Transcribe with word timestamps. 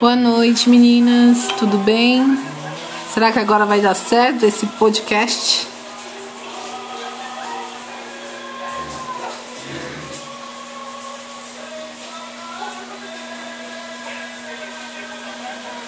Boa 0.00 0.14
noite, 0.14 0.70
meninas. 0.70 1.48
Tudo 1.58 1.76
bem? 1.78 2.38
Será 3.12 3.32
que 3.32 3.38
agora 3.40 3.66
vai 3.66 3.80
dar 3.80 3.96
certo 3.96 4.46
esse 4.46 4.64
podcast? 4.64 5.66